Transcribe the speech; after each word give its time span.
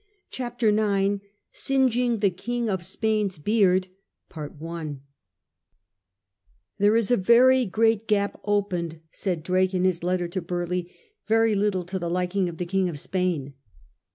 CHAPTER 0.31 0.69
IX 0.69 1.19
SINGEING 1.53 2.21
THE 2.21 2.31
KING 2.31 2.67
OP 2.71 2.81
SPAIN'S 2.83 3.37
BEAED" 3.37 3.89
There 6.79 6.95
is 6.95 7.11
a 7.11 7.17
very 7.17 7.67
great 7.67 8.07
gap 8.07 8.41
opened," 8.43 8.99
said 9.11 9.43
Drake 9.43 9.75
in 9.75 9.83
his 9.83 10.01
letter 10.01 10.27
to 10.27 10.41
Burleigh, 10.41 10.85
"very 11.27 11.53
little 11.53 11.83
to 11.85 11.99
the 11.99 12.09
liking 12.09 12.49
of 12.49 12.57
the 12.57 12.65
King 12.65 12.89
of 12.89 12.99
Spain." 12.99 13.53